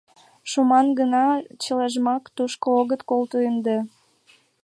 —Шуман 0.51 0.87
гынат, 0.99 1.41
чылажымак 1.63 2.23
тушко 2.35 2.67
огыт 2.81 3.01
колто 3.09 3.37
ынде! 3.49 3.77